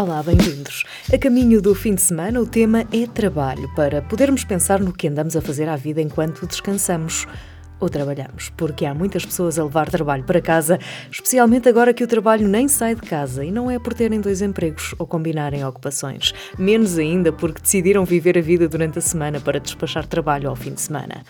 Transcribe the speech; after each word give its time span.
Olá, 0.00 0.22
bem-vindos. 0.22 0.82
A 1.12 1.18
caminho 1.18 1.60
do 1.60 1.74
fim 1.74 1.94
de 1.94 2.00
semana, 2.00 2.40
o 2.40 2.46
tema 2.46 2.86
é 2.90 3.06
trabalho, 3.06 3.70
para 3.76 4.00
podermos 4.00 4.42
pensar 4.44 4.80
no 4.80 4.94
que 4.94 5.06
andamos 5.06 5.36
a 5.36 5.42
fazer 5.42 5.68
à 5.68 5.76
vida 5.76 6.00
enquanto 6.00 6.46
descansamos 6.46 7.26
ou 7.78 7.86
trabalhamos, 7.86 8.48
porque 8.56 8.86
há 8.86 8.94
muitas 8.94 9.26
pessoas 9.26 9.58
a 9.58 9.64
levar 9.64 9.90
trabalho 9.90 10.24
para 10.24 10.40
casa, 10.40 10.78
especialmente 11.12 11.68
agora 11.68 11.92
que 11.92 12.02
o 12.02 12.06
trabalho 12.06 12.48
nem 12.48 12.66
sai 12.66 12.94
de 12.94 13.02
casa 13.02 13.44
e 13.44 13.52
não 13.52 13.70
é 13.70 13.78
por 13.78 13.92
terem 13.92 14.22
dois 14.22 14.40
empregos 14.40 14.94
ou 14.98 15.06
combinarem 15.06 15.62
ocupações, 15.66 16.32
menos 16.58 16.96
ainda 16.96 17.30
porque 17.30 17.60
decidiram 17.60 18.02
viver 18.06 18.38
a 18.38 18.40
vida 18.40 18.66
durante 18.66 18.98
a 18.98 19.02
semana 19.02 19.38
para 19.38 19.60
despachar 19.60 20.06
trabalho 20.06 20.48
ao 20.48 20.56
fim 20.56 20.72
de 20.72 20.80
semana. 20.80 21.22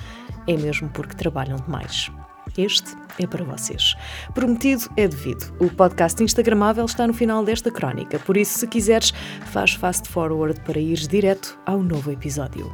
É 0.46 0.57
mesmo 0.57 0.89
porque 0.91 1.16
trabalham 1.16 1.57
demais. 1.57 2.09
Este 2.57 2.95
é 3.19 3.27
para 3.27 3.45
vocês. 3.45 3.95
Prometido 4.35 4.85
é 4.96 5.07
devido. 5.07 5.53
O 5.59 5.69
podcast 5.71 6.23
Instagramável 6.23 6.85
está 6.85 7.07
no 7.07 7.14
final 7.14 7.45
desta 7.45 7.71
crónica, 7.71 8.18
por 8.21 8.36
isso, 8.36 8.58
se 8.58 8.67
quiseres, 8.67 9.13
faz 9.46 9.75
fast 9.75 10.08
forward 10.08 10.61
para 10.61 10.79
ires 10.79 11.07
direto 11.07 11.58
ao 11.67 11.82
novo 11.82 12.11
episódio. 12.11 12.71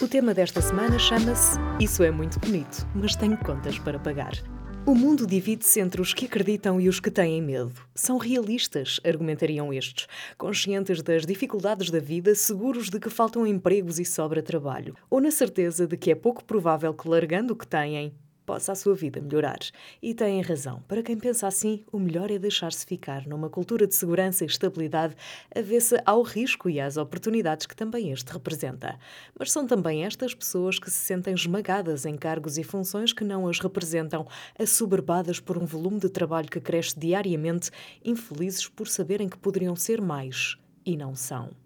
O 0.00 0.08
tema 0.08 0.34
desta 0.34 0.60
semana 0.60 0.98
chama-se 0.98 1.58
Isso 1.80 2.02
é 2.02 2.10
muito 2.10 2.38
bonito, 2.40 2.86
mas 2.94 3.14
tenho 3.16 3.36
contas 3.38 3.78
para 3.78 3.98
pagar. 3.98 4.53
O 4.86 4.94
mundo 4.94 5.26
divide-se 5.26 5.80
entre 5.80 6.02
os 6.02 6.12
que 6.12 6.26
acreditam 6.26 6.78
e 6.78 6.90
os 6.90 7.00
que 7.00 7.10
têm 7.10 7.40
medo. 7.40 7.72
São 7.94 8.18
realistas, 8.18 9.00
argumentariam 9.02 9.72
estes, 9.72 10.06
conscientes 10.36 11.00
das 11.00 11.24
dificuldades 11.24 11.88
da 11.88 11.98
vida, 11.98 12.34
seguros 12.34 12.90
de 12.90 13.00
que 13.00 13.08
faltam 13.08 13.46
empregos 13.46 13.98
e 13.98 14.04
sobra 14.04 14.42
trabalho, 14.42 14.94
ou 15.08 15.22
na 15.22 15.30
certeza 15.30 15.86
de 15.86 15.96
que 15.96 16.10
é 16.10 16.14
pouco 16.14 16.44
provável 16.44 16.92
que, 16.92 17.08
largando 17.08 17.54
o 17.54 17.56
que 17.56 17.66
têm, 17.66 18.12
possa 18.44 18.72
a 18.72 18.74
sua 18.74 18.94
vida 18.94 19.20
melhorar. 19.20 19.58
E 20.02 20.14
têm 20.14 20.40
razão. 20.40 20.82
Para 20.86 21.02
quem 21.02 21.16
pensa 21.16 21.46
assim, 21.46 21.84
o 21.90 21.98
melhor 21.98 22.30
é 22.30 22.38
deixar-se 22.38 22.84
ficar 22.86 23.26
numa 23.26 23.48
cultura 23.48 23.86
de 23.86 23.94
segurança 23.94 24.44
e 24.44 24.46
estabilidade, 24.46 25.14
avessa 25.54 26.02
ao 26.04 26.22
risco 26.22 26.68
e 26.68 26.80
às 26.80 26.96
oportunidades 26.96 27.66
que 27.66 27.76
também 27.76 28.10
este 28.12 28.32
representa. 28.32 28.98
Mas 29.38 29.50
são 29.50 29.66
também 29.66 30.04
estas 30.04 30.34
pessoas 30.34 30.78
que 30.78 30.90
se 30.90 30.98
sentem 30.98 31.34
esmagadas 31.34 32.04
em 32.04 32.16
cargos 32.16 32.58
e 32.58 32.64
funções 32.64 33.12
que 33.12 33.24
não 33.24 33.48
as 33.48 33.58
representam, 33.58 34.26
assoberbadas 34.58 35.40
por 35.40 35.56
um 35.56 35.64
volume 35.64 35.98
de 35.98 36.08
trabalho 36.08 36.48
que 36.48 36.60
cresce 36.60 36.98
diariamente, 36.98 37.70
infelizes 38.04 38.68
por 38.68 38.88
saberem 38.88 39.28
que 39.28 39.38
poderiam 39.38 39.74
ser 39.74 40.00
mais 40.00 40.56
e 40.84 40.96
não 40.96 41.14
são. 41.14 41.63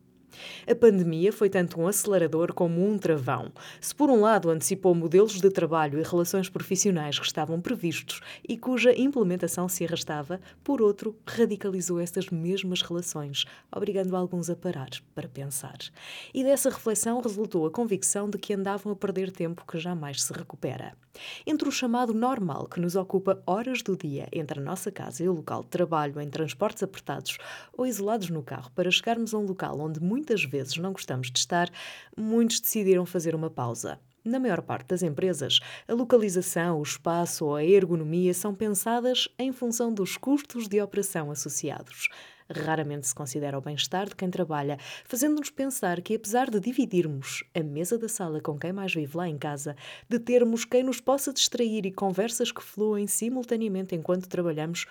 A 0.67 0.75
pandemia 0.75 1.33
foi 1.33 1.49
tanto 1.49 1.81
um 1.81 1.87
acelerador 1.87 2.53
como 2.53 2.87
um 2.87 2.99
travão. 2.99 3.53
Se, 3.81 3.95
por 3.95 4.11
um 4.11 4.21
lado, 4.21 4.51
antecipou 4.51 4.95
modelos 4.95 5.41
de 5.41 5.51
trabalho 5.51 5.99
e 5.99 6.03
relações 6.03 6.49
profissionais 6.49 7.19
que 7.19 7.27
estavam 7.27 7.61
previstos 7.61 8.21
e 8.49 8.57
cuja 8.57 8.93
implementação 8.99 9.69
se 9.69 9.85
arrastava, 9.85 10.41
por 10.63 10.83
outro, 10.83 11.17
radicalizou 11.27 12.01
essas 12.01 12.29
mesmas 12.31 12.83
relações, 12.83 13.45
obrigando 13.71 14.17
alguns 14.17 14.51
a 14.51 14.57
parar 14.57 14.91
para 15.15 15.29
pensar. 15.29 15.79
E 16.35 16.43
dessa 16.43 16.71
reflexão 16.71 17.21
resultou 17.21 17.67
a 17.67 17.71
convicção 17.71 18.29
de 18.29 18.39
que 18.39 18.55
andavam 18.55 18.93
a 18.93 18.97
perder 18.97 19.31
tempo 19.31 19.65
que 19.67 19.79
jamais 19.79 20.23
se 20.23 20.33
recupera. 20.33 20.93
Entre 21.47 21.69
o 21.69 21.73
chamado 21.73 22.15
normal, 22.15 22.67
que 22.67 22.81
nos 22.81 22.95
ocupa 22.95 23.43
horas 23.47 23.83
do 23.83 23.97
dia 23.97 24.29
entre 24.33 24.61
a 24.61 24.63
nossa 24.63 24.91
casa 24.91 25.23
e 25.23 25.29
o 25.29 25.33
local 25.33 25.63
de 25.63 25.69
trabalho 25.69 26.21
em 26.21 26.29
transportes 26.29 26.83
apertados 26.83 27.39
ou 27.73 27.87
isolados 27.87 28.31
no 28.31 28.43
carro 28.43 28.71
para 28.75 28.91
chegarmos 28.91 29.35
a 29.35 29.39
um 29.39 29.47
local 29.47 29.81
onde 29.81 30.01
muitas 30.29 30.45
vezes 30.45 30.77
não 30.77 30.93
gostamos 30.93 31.31
de 31.31 31.39
estar, 31.39 31.71
muitos 32.17 32.61
decidiram 32.61 33.07
fazer 33.07 33.35
uma 33.35 33.49
pausa. 33.49 33.99
Na 34.23 34.39
maior 34.39 34.61
parte 34.61 34.89
das 34.89 35.03
empresas, 35.03 35.59
a 35.87 35.95
localização, 35.95 36.81
o 36.81 36.83
espaço 36.83 37.47
ou 37.47 37.57
a 37.57 37.65
ergonomia 37.65 38.35
são 38.35 38.55
pensadas 38.55 39.27
em 39.39 39.53
função 39.53 39.93
dos 39.93 40.19
custos 40.19 40.69
de 40.69 40.83
operação 40.83 41.31
associados 41.31 42.11
raramente 42.51 43.07
se 43.07 43.15
considera 43.15 43.59
o 43.59 43.61
bem-estar 43.61 44.09
de 44.09 44.17
quem 44.17 44.31
trabalha, 44.31 44.79
fazendo-nos 45.05 45.51
pensar 45.51 46.01
que, 46.01 46.15
apesar 46.15 46.51
de 46.51 46.59
dividirmos 46.59 47.45
a 47.55 47.63
mesa 47.63 47.99
da 47.99 48.09
sala 48.09 48.41
com 48.41 48.59
quem 48.59 48.73
mais 48.73 48.95
vive 48.95 49.17
lá 49.17 49.29
em 49.29 49.37
casa, 49.37 49.77
de 50.09 50.19
termos 50.19 50.65
quem 50.65 50.83
nos 50.83 51.01
possa 51.01 51.33
distrair 51.33 51.85
e 51.85 51.93
conversas 51.93 52.51
que 52.51 52.63
fluem 52.63 53.07
simultaneamente 53.07 53.95
enquanto 53.95 54.29
trabalhamos, 54.29 54.87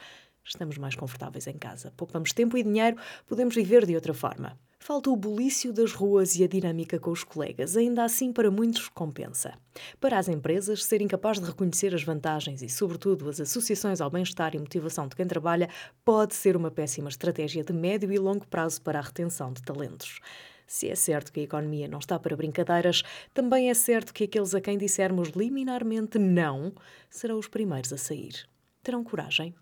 estamos 0.48 0.78
mais 0.78 0.96
confortáveis 0.96 1.48
em 1.48 1.58
casa. 1.58 1.94
Poupamos 1.96 2.32
tempo 2.32 2.58
e 2.58 2.64
dinheiro, 2.64 2.98
podemos 3.26 3.54
viver 3.54 3.86
de 3.86 3.96
outra 3.96 4.14
forma. 4.14 4.58
Falta 4.80 5.10
o 5.10 5.16
bulício 5.16 5.74
das 5.74 5.92
ruas 5.92 6.36
e 6.38 6.44
a 6.44 6.48
dinâmica 6.48 7.00
com 7.00 7.12
os 7.12 7.24
colegas, 7.24 7.76
ainda 7.76 8.04
assim 8.04 8.32
para 8.32 8.50
muitos 8.50 8.88
compensa. 8.88 9.54
Para 10.00 10.18
as 10.18 10.30
empresas, 10.30 10.86
ser 10.86 11.02
incapaz 11.02 11.40
de 11.40 11.46
reconhecer 11.46 11.94
as 11.94 12.04
vantagens 12.04 12.62
e, 12.62 12.70
sobretudo, 12.70 13.28
as 13.28 13.42
associações 13.42 14.00
ao 14.00 14.10
bem-estar 14.10 14.56
e 14.56 14.60
motivação 14.60 15.08
de 15.08 15.16
quem 15.16 15.28
trabalha 15.28 15.70
pode 16.06 16.36
ser 16.36 16.56
uma 16.56 16.72
péssima 16.72 17.10
estratégia 17.10 17.64
de 17.64 17.74
médio 17.74 18.12
e 18.14 18.18
longo 18.18 18.48
prazo 18.48 18.82
para 18.82 19.00
a 19.00 19.02
retenção 19.02 19.52
de 19.52 19.62
talentos. 19.62 20.22
Se 20.66 20.90
é 20.90 20.96
certo 20.96 21.32
que 21.32 21.40
a 21.40 21.44
economia 21.44 21.88
não 21.88 22.00
está 22.00 22.20
para 22.20 22.36
brincadeiras, 22.36 23.04
também 23.34 23.70
é 23.70 23.74
certo 23.74 24.14
que 24.14 24.26
aqueles 24.26 24.54
a 24.54 24.62
quem 24.62 24.78
dissermos 24.78 25.30
liminarmente 25.30 26.20
não 26.20 26.74
serão 27.10 27.40
os 27.40 27.48
primeiros 27.48 27.92
a 27.92 27.98
sair. 27.98 28.48
Terão 28.84 29.04
coragem? 29.04 29.56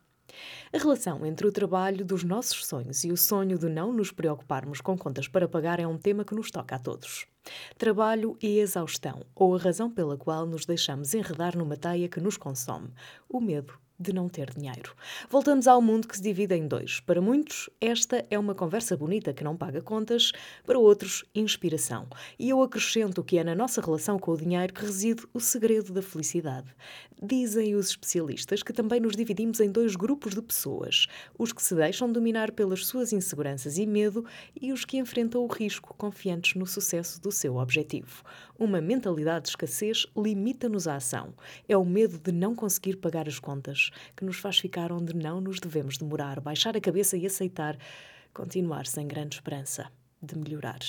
A 0.73 0.77
relação 0.77 1.25
entre 1.25 1.47
o 1.47 1.51
trabalho 1.51 2.05
dos 2.05 2.23
nossos 2.23 2.65
sonhos 2.65 3.03
e 3.03 3.11
o 3.11 3.17
sonho 3.17 3.57
de 3.57 3.69
não 3.69 3.93
nos 3.93 4.11
preocuparmos 4.11 4.81
com 4.81 4.97
contas 4.97 5.27
para 5.27 5.47
pagar 5.47 5.79
é 5.79 5.87
um 5.87 5.97
tema 5.97 6.25
que 6.25 6.35
nos 6.35 6.51
toca 6.51 6.75
a 6.75 6.79
todos. 6.79 7.27
Trabalho 7.77 8.37
e 8.41 8.59
exaustão, 8.59 9.25
ou 9.35 9.55
a 9.55 9.59
razão 9.59 9.89
pela 9.89 10.17
qual 10.17 10.45
nos 10.45 10.65
deixamos 10.65 11.13
enredar 11.13 11.57
numa 11.57 11.77
teia 11.77 12.07
que 12.07 12.19
nos 12.19 12.37
consome: 12.37 12.89
o 13.29 13.39
medo 13.39 13.77
de 13.99 14.13
não 14.13 14.27
ter 14.27 14.51
dinheiro. 14.53 14.93
Voltamos 15.29 15.67
ao 15.67 15.81
mundo 15.81 16.07
que 16.07 16.17
se 16.17 16.23
divide 16.23 16.55
em 16.55 16.67
dois. 16.67 16.99
Para 16.99 17.21
muitos, 17.21 17.69
esta 17.79 18.25
é 18.29 18.37
uma 18.37 18.53
conversa 18.53 18.97
bonita 18.97 19.33
que 19.33 19.43
não 19.43 19.55
paga 19.55 19.81
contas, 19.81 20.31
para 20.65 20.77
outros, 20.77 21.23
inspiração. 21.33 22.07
E 22.37 22.49
eu 22.49 22.61
acrescento 22.61 23.23
que 23.23 23.37
é 23.37 23.43
na 23.43 23.55
nossa 23.55 23.81
relação 23.81 24.19
com 24.19 24.31
o 24.31 24.37
dinheiro 24.37 24.73
que 24.73 24.85
reside 24.85 25.23
o 25.33 25.39
segredo 25.39 25.93
da 25.93 26.01
felicidade. 26.01 26.67
Dizem 27.21 27.75
os 27.75 27.89
especialistas 27.89 28.61
que 28.61 28.73
também 28.73 28.99
nos 28.99 29.15
dividimos 29.15 29.61
em 29.61 29.71
dois 29.71 29.95
grupos 29.95 30.35
de 30.35 30.41
pessoas: 30.41 31.07
os 31.37 31.53
que 31.53 31.63
se 31.63 31.73
deixam 31.73 32.11
dominar 32.11 32.51
pelas 32.51 32.85
suas 32.85 33.13
inseguranças 33.13 33.77
e 33.77 33.85
medo 33.85 34.25
e 34.59 34.73
os 34.73 34.83
que 34.83 34.97
enfrentam 34.97 35.41
o 35.41 35.47
risco 35.47 35.95
confiantes 35.97 36.55
no 36.55 36.65
sucesso 36.65 37.21
do 37.21 37.31
seu 37.35 37.57
objetivo. 37.57 38.23
Uma 38.57 38.81
mentalidade 38.81 39.43
de 39.43 39.49
escassez 39.49 40.05
limita-nos 40.15 40.87
à 40.87 40.95
ação. 40.95 41.33
É 41.67 41.77
o 41.77 41.85
medo 41.85 42.17
de 42.17 42.31
não 42.31 42.55
conseguir 42.55 42.97
pagar 42.97 43.27
as 43.27 43.39
contas 43.39 43.91
que 44.15 44.25
nos 44.25 44.37
faz 44.37 44.59
ficar 44.59 44.91
onde 44.91 45.15
não 45.15 45.39
nos 45.39 45.59
devemos 45.59 45.97
demorar, 45.97 46.39
baixar 46.39 46.75
a 46.75 46.81
cabeça 46.81 47.17
e 47.17 47.25
aceitar 47.25 47.77
continuar 48.33 48.85
sem 48.85 49.07
grande 49.07 49.35
esperança 49.35 49.91
de 50.21 50.37
melhorar. 50.37 50.79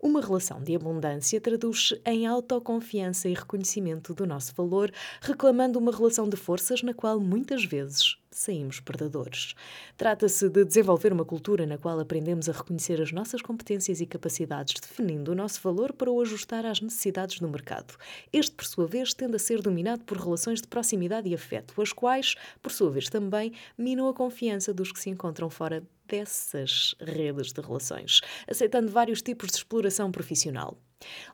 Uma 0.00 0.20
relação 0.20 0.62
de 0.62 0.74
abundância 0.74 1.40
traduz-se 1.40 2.00
em 2.06 2.26
autoconfiança 2.26 3.28
e 3.28 3.34
reconhecimento 3.34 4.14
do 4.14 4.26
nosso 4.26 4.54
valor, 4.54 4.92
reclamando 5.20 5.78
uma 5.78 5.92
relação 5.92 6.28
de 6.28 6.36
forças 6.36 6.82
na 6.82 6.94
qual 6.94 7.20
muitas 7.20 7.64
vezes 7.64 8.16
saímos 8.30 8.78
perdedores. 8.80 9.54
Trata-se 9.96 10.48
de 10.48 10.64
desenvolver 10.64 11.12
uma 11.12 11.24
cultura 11.24 11.66
na 11.66 11.78
qual 11.78 11.98
aprendemos 11.98 12.48
a 12.48 12.52
reconhecer 12.52 13.00
as 13.00 13.10
nossas 13.10 13.42
competências 13.42 14.00
e 14.00 14.06
capacidades, 14.06 14.80
definindo 14.80 15.32
o 15.32 15.34
nosso 15.34 15.60
valor 15.60 15.92
para 15.92 16.10
o 16.10 16.20
ajustar 16.20 16.64
às 16.64 16.80
necessidades 16.80 17.40
do 17.40 17.48
mercado. 17.48 17.96
Este, 18.32 18.54
por 18.54 18.66
sua 18.66 18.86
vez, 18.86 19.12
tende 19.12 19.36
a 19.36 19.38
ser 19.38 19.60
dominado 19.60 20.04
por 20.04 20.18
relações 20.18 20.60
de 20.60 20.68
proximidade 20.68 21.28
e 21.28 21.34
afeto, 21.34 21.80
as 21.80 21.92
quais, 21.92 22.34
por 22.62 22.70
sua 22.70 22.90
vez, 22.90 23.08
também 23.08 23.52
minam 23.76 24.08
a 24.08 24.14
confiança 24.14 24.72
dos 24.72 24.92
que 24.92 25.00
se 25.00 25.10
encontram 25.10 25.50
fora 25.50 25.82
dessas 26.08 26.94
redes 27.00 27.52
de 27.52 27.60
relações, 27.60 28.20
aceitando 28.48 28.90
vários 28.90 29.22
tipos 29.22 29.50
de 29.50 29.56
exploração 29.56 30.10
profissional. 30.10 30.76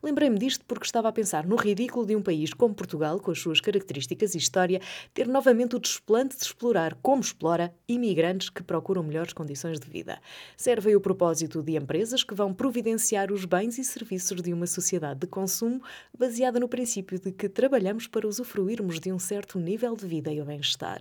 Lembrei-me 0.02 0.38
disto 0.38 0.64
porque 0.66 0.84
estava 0.84 1.08
a 1.08 1.12
pensar 1.12 1.46
no 1.46 1.56
ridículo 1.56 2.04
de 2.04 2.14
um 2.14 2.22
país 2.22 2.52
como 2.52 2.74
Portugal, 2.74 3.18
com 3.18 3.30
as 3.30 3.40
suas 3.40 3.60
características 3.60 4.34
e 4.34 4.38
história, 4.38 4.80
ter 5.14 5.26
novamente 5.26 5.76
o 5.76 5.78
desplante 5.78 6.36
de 6.36 6.44
explorar, 6.44 6.94
como 6.96 7.22
explora, 7.22 7.74
imigrantes 7.88 8.50
que 8.50 8.62
procuram 8.62 9.02
melhores 9.02 9.32
condições 9.32 9.80
de 9.80 9.88
vida. 9.88 10.20
Serve 10.56 10.90
aí 10.90 10.96
o 10.96 11.00
propósito 11.00 11.62
de 11.62 11.76
empresas 11.76 12.22
que 12.22 12.34
vão 12.34 12.52
providenciar 12.52 13.32
os 13.32 13.44
bens 13.44 13.78
e 13.78 13.84
serviços 13.84 14.42
de 14.42 14.52
uma 14.52 14.66
sociedade 14.66 15.20
de 15.20 15.26
consumo 15.26 15.80
baseada 16.16 16.60
no 16.60 16.68
princípio 16.68 17.18
de 17.18 17.32
que 17.32 17.48
trabalhamos 17.48 18.06
para 18.06 18.28
usufruirmos 18.28 19.00
de 19.00 19.12
um 19.12 19.18
certo 19.18 19.58
nível 19.58 19.96
de 19.96 20.06
vida 20.06 20.30
e 20.30 20.42
bem-estar. 20.42 21.00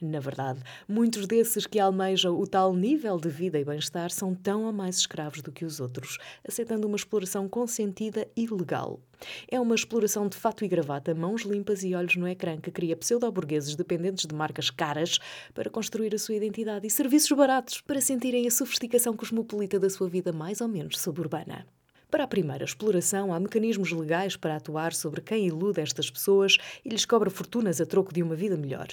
Na 0.00 0.20
verdade, 0.20 0.60
muitos 0.88 1.26
desses 1.26 1.66
que 1.66 1.78
almejam 1.78 2.38
o 2.38 2.46
tal 2.46 2.74
nível 2.74 3.18
de 3.18 3.28
vida 3.28 3.58
e 3.58 3.64
bem-estar 3.64 4.10
são 4.10 4.34
tão 4.34 4.64
ou 4.64 4.72
mais 4.72 4.98
escravos 4.98 5.42
do 5.42 5.52
que 5.52 5.64
os 5.64 5.80
outros, 5.80 6.18
aceitando 6.46 6.86
uma 6.86 6.96
exploração 6.96 7.48
consentida 7.48 8.26
e 8.36 8.46
legal. 8.46 9.00
É 9.48 9.58
uma 9.58 9.74
exploração 9.74 10.28
de 10.28 10.36
fato 10.36 10.64
e 10.64 10.68
gravata, 10.68 11.14
mãos 11.14 11.42
limpas 11.42 11.82
e 11.82 11.94
olhos 11.94 12.16
no 12.16 12.28
ecrã 12.28 12.58
que 12.58 12.70
cria 12.70 12.96
pseudo-burgueses 12.96 13.74
dependentes 13.74 14.26
de 14.26 14.34
marcas 14.34 14.70
caras 14.70 15.18
para 15.54 15.70
construir 15.70 16.14
a 16.14 16.18
sua 16.18 16.34
identidade 16.34 16.86
e 16.86 16.90
serviços 16.90 17.32
baratos 17.36 17.80
para 17.80 18.00
sentirem 18.00 18.46
a 18.46 18.50
sofisticação 18.50 19.16
cosmopolita 19.16 19.78
da 19.78 19.90
sua 19.90 20.08
vida 20.08 20.32
mais 20.32 20.60
ou 20.60 20.68
menos 20.68 20.98
suburbana. 21.00 21.66
Para 22.08 22.22
a 22.22 22.28
primeira 22.28 22.64
exploração, 22.64 23.34
há 23.34 23.40
mecanismos 23.40 23.90
legais 23.90 24.36
para 24.36 24.56
atuar 24.56 24.92
sobre 24.92 25.20
quem 25.20 25.48
ilude 25.48 25.80
estas 25.80 26.08
pessoas 26.08 26.56
e 26.84 26.88
lhes 26.88 27.04
cobra 27.04 27.28
fortunas 27.28 27.80
a 27.80 27.86
troco 27.86 28.14
de 28.14 28.22
uma 28.22 28.36
vida 28.36 28.56
melhor. 28.56 28.86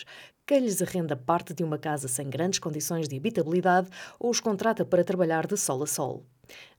Quem 0.47 0.59
lhes 0.61 0.81
arrenda 0.81 1.15
parte 1.15 1.53
de 1.53 1.63
uma 1.63 1.77
casa 1.77 2.07
sem 2.07 2.27
grandes 2.27 2.57
condições 2.57 3.07
de 3.07 3.15
habitabilidade 3.15 3.87
ou 4.19 4.31
os 4.31 4.39
contrata 4.39 4.83
para 4.83 5.03
trabalhar 5.03 5.45
de 5.45 5.55
sol 5.55 5.83
a 5.83 5.87
sol. 5.87 6.25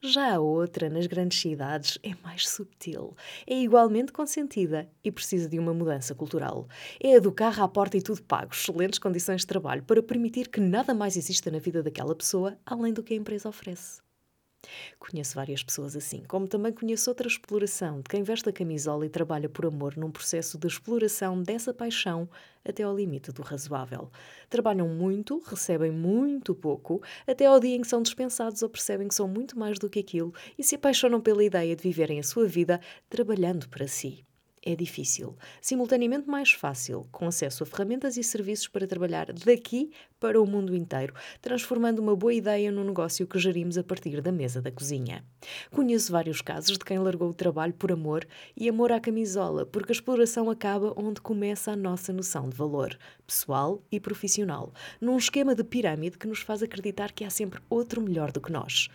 Já 0.02 0.34
a 0.34 0.40
outra, 0.40 0.90
nas 0.90 1.06
grandes 1.06 1.40
cidades, 1.40 1.98
é 2.02 2.14
mais 2.22 2.48
subtil, 2.48 3.16
é 3.46 3.54
igualmente 3.54 4.12
consentida 4.12 4.90
e 5.04 5.12
precisa 5.12 5.48
de 5.48 5.58
uma 5.58 5.72
mudança 5.72 6.16
cultural. 6.16 6.68
É 7.00 7.16
a 7.16 7.20
do 7.20 7.30
carro 7.30 7.62
à 7.62 7.68
porta 7.68 7.96
e 7.96 8.02
tudo 8.02 8.22
pago, 8.22 8.52
excelentes 8.52 8.98
condições 8.98 9.42
de 9.42 9.46
trabalho 9.46 9.84
para 9.84 10.02
permitir 10.02 10.48
que 10.48 10.60
nada 10.60 10.92
mais 10.92 11.16
exista 11.16 11.48
na 11.48 11.60
vida 11.60 11.80
daquela 11.80 12.14
pessoa 12.14 12.58
além 12.66 12.92
do 12.92 13.04
que 13.04 13.14
a 13.14 13.16
empresa 13.16 13.48
oferece. 13.48 14.03
Conheço 14.98 15.34
várias 15.34 15.62
pessoas 15.62 15.96
assim, 15.96 16.22
como 16.28 16.48
também 16.48 16.72
conheço 16.72 17.10
outra 17.10 17.28
exploração 17.28 17.98
de 17.98 18.08
quem 18.08 18.22
veste 18.22 18.48
a 18.48 18.52
camisola 18.52 19.06
e 19.06 19.08
trabalha 19.08 19.48
por 19.48 19.66
amor 19.66 19.96
num 19.96 20.10
processo 20.10 20.58
de 20.58 20.66
exploração 20.66 21.42
dessa 21.42 21.72
paixão 21.72 22.28
até 22.64 22.82
ao 22.82 22.96
limite 22.96 23.30
do 23.32 23.42
razoável. 23.42 24.10
Trabalham 24.48 24.88
muito, 24.88 25.42
recebem 25.46 25.90
muito 25.90 26.54
pouco, 26.54 27.02
até 27.26 27.46
ao 27.46 27.60
dia 27.60 27.76
em 27.76 27.80
que 27.82 27.88
são 27.88 28.02
dispensados 28.02 28.62
ou 28.62 28.68
percebem 28.68 29.08
que 29.08 29.14
são 29.14 29.28
muito 29.28 29.58
mais 29.58 29.78
do 29.78 29.90
que 29.90 30.00
aquilo 30.00 30.32
e 30.58 30.64
se 30.64 30.74
apaixonam 30.74 31.20
pela 31.20 31.44
ideia 31.44 31.76
de 31.76 31.82
viverem 31.82 32.18
a 32.18 32.22
sua 32.22 32.46
vida 32.46 32.80
trabalhando 33.08 33.68
para 33.68 33.86
si 33.86 34.24
é 34.64 34.74
difícil. 34.74 35.36
Simultaneamente 35.60 36.28
mais 36.28 36.52
fácil, 36.52 37.06
com 37.12 37.26
acesso 37.26 37.62
a 37.62 37.66
ferramentas 37.66 38.16
e 38.16 38.24
serviços 38.24 38.66
para 38.68 38.86
trabalhar 38.86 39.32
daqui 39.32 39.90
para 40.18 40.40
o 40.40 40.46
mundo 40.46 40.74
inteiro, 40.74 41.12
transformando 41.42 41.98
uma 41.98 42.16
boa 42.16 42.32
ideia 42.32 42.72
num 42.72 42.84
negócio 42.84 43.26
que 43.26 43.38
gerimos 43.38 43.76
a 43.76 43.84
partir 43.84 44.22
da 44.22 44.32
mesa 44.32 44.62
da 44.62 44.72
cozinha. 44.72 45.22
Conheço 45.70 46.10
vários 46.10 46.40
casos 46.40 46.78
de 46.78 46.84
quem 46.84 46.98
largou 46.98 47.28
o 47.28 47.34
trabalho 47.34 47.74
por 47.74 47.92
amor 47.92 48.26
e 48.56 48.68
amor 48.68 48.90
à 48.90 48.98
camisola, 48.98 49.66
porque 49.66 49.92
a 49.92 49.96
exploração 49.96 50.48
acaba 50.48 50.94
onde 50.96 51.20
começa 51.20 51.72
a 51.72 51.76
nossa 51.76 52.12
noção 52.12 52.48
de 52.48 52.56
valor, 52.56 52.96
pessoal 53.26 53.82
e 53.92 54.00
profissional, 54.00 54.72
num 55.00 55.18
esquema 55.18 55.54
de 55.54 55.62
pirâmide 55.62 56.16
que 56.16 56.26
nos 56.26 56.40
faz 56.40 56.62
acreditar 56.62 57.12
que 57.12 57.24
há 57.24 57.30
sempre 57.30 57.60
outro 57.68 58.00
melhor 58.00 58.32
do 58.32 58.40
que 58.40 58.50
nós. 58.50 58.88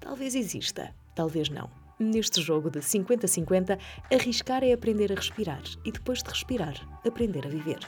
Talvez 0.00 0.34
exista, 0.34 0.94
talvez 1.14 1.48
não. 1.48 1.81
Neste 2.02 2.42
jogo 2.42 2.68
de 2.68 2.80
50-50, 2.80 3.78
arriscar 4.12 4.64
é 4.64 4.72
aprender 4.72 5.12
a 5.12 5.14
respirar 5.14 5.62
e 5.84 5.92
depois 5.92 6.20
de 6.20 6.30
respirar, 6.30 6.74
aprender 7.06 7.46
a 7.46 7.48
viver. 7.48 7.78